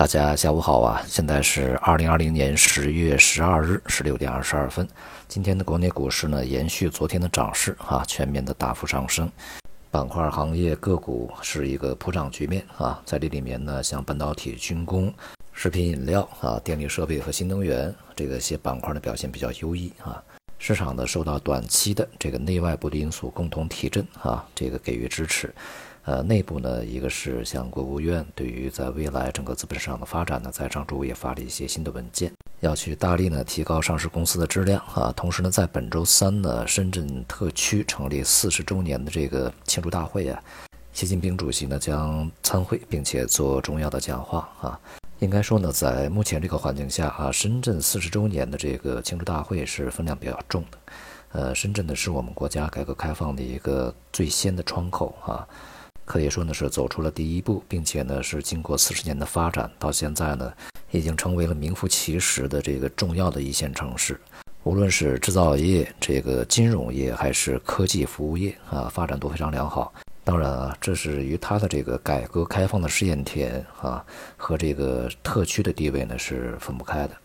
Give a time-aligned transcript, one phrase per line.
[0.00, 1.02] 大家下午好啊！
[1.06, 4.88] 现在是二零二零年十月十二日十六点二十二分。
[5.28, 9.30] 今天的国内股市呢，延续昨天的涨势啊，全面的大幅上升。
[9.90, 15.12] 板块行业个股是一个普涨局面啊，在这里面呢，像半导体、军工、
[15.52, 20.16] 食品饮料啊、电力设备和新能源这个些板块的表现比较优异啊。
[20.60, 25.52] 市场呢，受到短期的这个内外部的因素共同提振啊，这个给予支持。
[26.04, 35.10] 呃，内部呢，一个是像国务院对于在未来整个资本市场的发展呢，在上周也发了一些新的文件，要去大力呢提高上市公司的质量啊。
[35.16, 40.42] 同时呢，在本周三呢，深圳特区成立四十周年的这个庆祝大会啊，
[40.92, 44.78] 习近平主席呢将参会，并且做重要的讲话啊。
[45.20, 50.78] 应该说呢，在目前这个环境下啊，深圳四十周年的这个庆祝大会是分量比较重的。
[51.32, 55.46] 呃，深圳呢是我们国家改革开放的一个最先的窗口啊。
[56.06, 60.50] 可以说呢是走出了第一步，并且呢是经过四十年的发展，到现在呢
[60.90, 64.18] 已经成为了名副其实的这个重要的一线城市。
[64.64, 69.92] 无论是制造业、这个金融业还是科技服务业啊，发展都非常良好。
[70.30, 74.04] 当然啊，这是与它的这个改革开放的试验田啊
[74.36, 77.16] 和这个特区的地位呢是分不开的。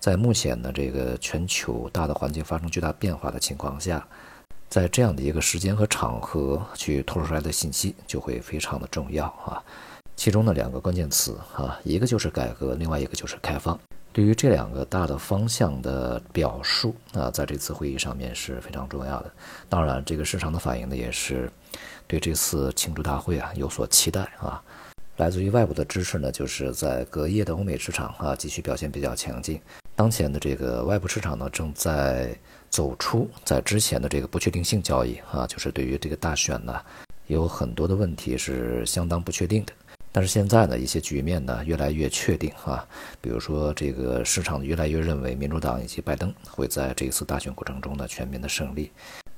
[0.00, 4.02] 在目前呢这个全球大的环境发生巨大变化的情况下。
[4.70, 9.62] 在这样的一个时间和场合去透露出来的信息就会非常的重要啊，
[10.16, 13.78] 其中的两个关键词啊，一个就是改革，另外一个就是开放。
[14.16, 19.30] 对于这两个大的方向的表述啊，在这次会议上面是非常重要的。
[19.68, 21.52] 当然，这个市场的反应呢，也是
[22.06, 24.62] 对这次庆祝大会啊有所期待啊。
[25.18, 29.60] 来自于外部的支持呢，就是在隔夜的欧美市场啊，继续表现比较强劲。
[29.94, 32.34] 当前的这个外部市场呢，正在
[32.70, 36.74] 走出在之前的这个不确定性交易啊，就是对于这个大选呢，
[37.26, 39.74] 有很多的问题是相当不确定的。
[40.16, 42.82] 但是现在呢，一些局面呢越来越确定啊，
[43.20, 48.90] 比如说这个市场越来越认为民主党以及拜登会在这一次大选过程中呢全面的胜利，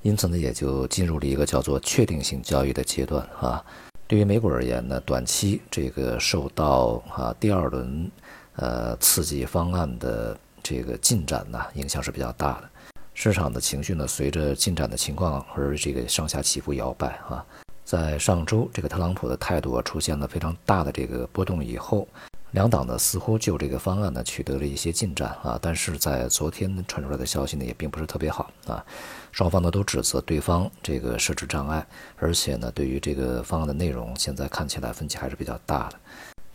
[0.03, 3.61] 因此呢也就进入了一个叫做确定性交易的阶段啊。
[4.07, 8.09] 对于美股而言呢，短期这个受到啊第二轮
[8.55, 10.39] 呃刺激方案的。
[10.61, 12.69] 这个进展呢，影响是比较大的。
[13.15, 17.43] 市场的情绪呢，随着进展的情况而这个上下起伏摇摆啊。
[17.89, 22.07] 在上周，这个特朗普的态度啊出现了非常大的这个波动以后，
[22.51, 25.59] 两党呢似乎就这个方案呢取得了一些进展啊。
[25.63, 28.85] 但是在昨天传出来的消息呢，也并不是特别好啊。
[29.33, 31.87] 双方呢都指责对方这个设置障碍，
[32.19, 35.99] 而且呢，对于这个方案的内容，现在看起来分歧还是比较大的。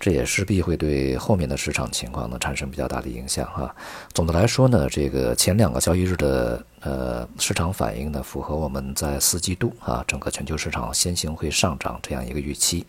[0.04, 3.74] 这也势必会对后面的市场情况呢产生比较大的影响哈。
[4.14, 12.86] 总的来说呢，这个前两个交易日的呃市场反应呢，符合我们在四季度啊整个全球市场先行会上涨这样一个预期。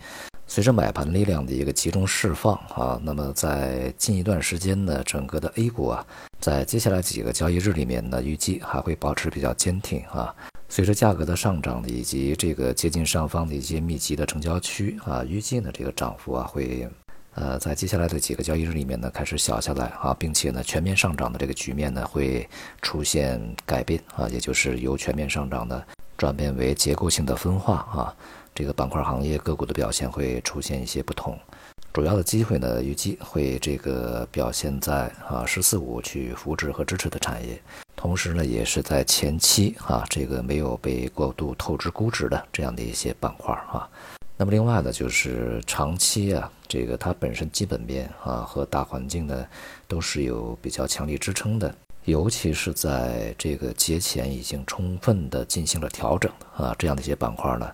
[0.49, 6.05] 随着买盘力量的一个集中释放啊，那么在近一段时间呢，整个的 A 股啊，
[6.41, 10.35] 在接下来几个交易日里面呢，预计还会保持比较坚挺啊。
[10.69, 16.89] 随着价格的上涨以及这个接近上方的一些密集的成交区啊，预计呢这个涨幅啊会。
[17.35, 22.49] 呃，在接下来的几个交易日里面呢，开始小下来啊，并且呢，全面上涨的这个局面呢，会
[22.81, 25.85] 出现改变啊，也就是由全面上涨的
[26.17, 28.15] 转变为结构性的分化啊，
[28.55, 31.37] 这个板块行业个股的表现会出现一些不同。
[31.93, 37.61] 主要的机会呢，预计会这个表现在啊“十四五”去扶持和支持的产业，
[37.97, 43.89] 同时呢，也是在前期啊这个没有被过度透支估值的这样的一些板块啊。
[44.37, 49.47] 那么另外呢，就是长期啊，这个它本身基本面啊和大环境呢，
[49.87, 51.73] 都是有比较强力支撑的。
[52.05, 57.71] 尤其是在这个节前已经充分的进行了调整啊，这样的一些板块呢，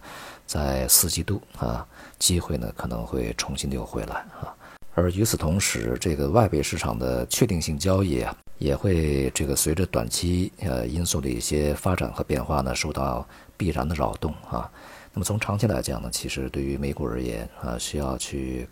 [0.47, 1.84] 在四季度啊，
[2.19, 4.54] 机会呢可能会重新的又回来啊。
[4.94, 13.26] 而与此同时，这个外围市场的确定性交易啊，也会这个随着短期呃因素的一些发展和变化呢，受到
[13.56, 14.70] 必然的扰动啊。
[15.12, 18.69] 那么从长期来讲呢，其实对于美股而言啊，需要去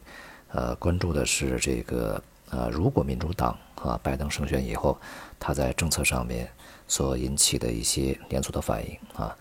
[0.53, 4.97] 呃关注的是这个呃，如果民主党啊拜登胜选以后，
[5.39, 6.49] 他在政策上面
[6.87, 9.37] 所引起的一些连锁的反应啊，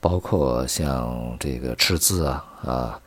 [0.00, 3.00] 包括像这个赤字啊啊、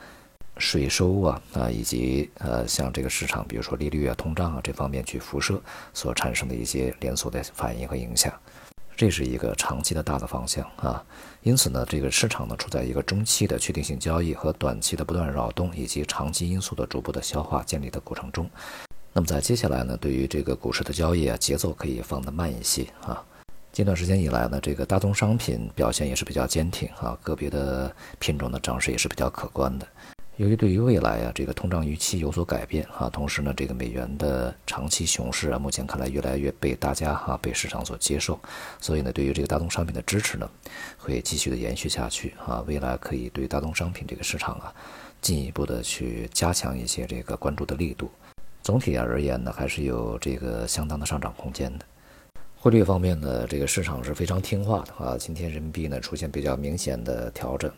[0.57, 5.59] 税收啊啊，以及呃像这个市场，比如说利率啊、通胀啊这方面去辐射
[5.93, 8.31] 所产生的一些连锁的反应和影响。
[9.01, 11.03] 这是一个长期的大的方向啊，
[11.41, 18.47] 因此呢，这个市场呢处在一个中期的确定性交易和短期的不断扰动以及长期因素的逐步的消化建立的过程中。
[19.11, 23.25] 那么在接下来呢，对于这个股市的交易啊，节奏可以放得慢一些啊。
[23.71, 29.87] 近段时间以来呢，这个大宗商品表现也是比较坚挺啊，个别的品种的涨势也是比较可观的。
[30.41, 38.39] 由于对于未来啊，这个通胀预期有所改变啊，同时呢，这个美元的长期熊市啊，目前看来越来越被大家哈被市场所接受，
[38.79, 40.49] 所以呢，对于这个大宗商品的支持呢，
[40.97, 44.73] 会继续的延续下去啊，未来可以对大宗商品这个市场啊，
[45.21, 48.09] 进一步的去加强一些这个关注的力度。
[48.63, 51.85] 总体而言呢，还是有这个相当的上涨空间的。
[52.57, 57.71] 汇率方面呢，这个市场是非常听话的啊，今天人民币呢出现比较明显的调整。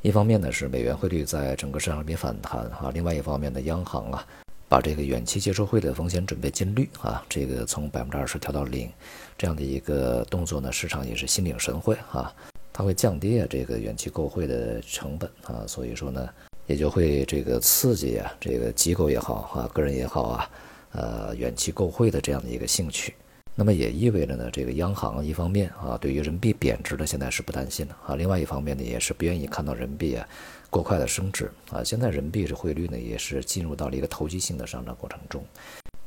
[0.00, 4.24] 一方面呢是美元汇率在整个市场里面反弹啊，另外一方面呢，央行啊
[4.68, 8.88] 把这个远期接收汇的风险准备金率啊，这个从百分之二十调到零，
[9.36, 12.32] 这样的一个动作呢，市场也是心领神会啊，
[12.72, 16.28] 它会降低啊这个远期购汇的成本啊，所以说呢，
[16.66, 20.50] 也就会这个刺激啊这个机构也好啊，个人也好啊，
[20.92, 23.14] 呃远期购汇的这样的一个兴趣。
[23.60, 30.24] 那么也意味着呢，这个央行一方面啊，对于人民币贬值呢，现在是不担心的啊；另外一方面呢，也是不愿意看到人民币啊
[30.70, 31.82] 过快的升值啊。
[31.82, 35.44] 现在人民币的汇率呢，也是进入到了一个投机性的上涨过程中，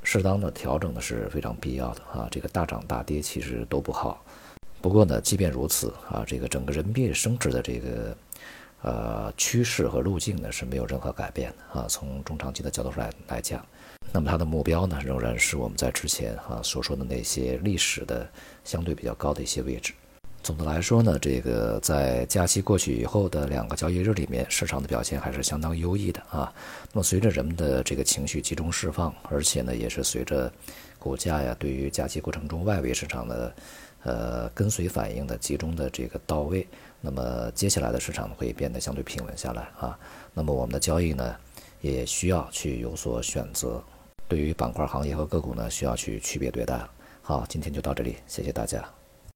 [0.01, 2.25] 适当的调整呢是非常必要的啊。
[2.31, 4.23] 这个大涨大跌其实都不好。
[4.81, 8.17] 不过呢，即便如此啊，这个整个人民币升值的这个
[8.81, 11.85] 呃趋势和路径呢是没有任何改变的啊。
[11.89, 13.61] 从中长期的角度上来来讲。
[14.13, 18.29] 那么它的目标呢，仍然是我们在之前啊所说的那些历史的
[18.63, 19.93] 相对比较高的一些位置。
[20.43, 26.51] 总的来说呢，这个在假期过去以后的两个交易日里面，市场的表现还是相当优异的啊。
[26.91, 30.51] 那么随着人们的这个情绪集中释放，而且呢，也是随着
[30.97, 33.55] 股价呀对于假期过程中外围市场的
[34.03, 36.67] 呃跟随反应的集中的这个到位，
[36.99, 39.97] 那么接下来的市场会变得相对平稳下来啊。
[40.33, 41.35] 那么我们的交易呢，
[41.81, 43.81] 也需要去有所选择。
[44.31, 46.79] 对于板块、行业和个股呢，需要去区别对待。
[47.21, 49.00] 好，今天就到这里，谢谢大家。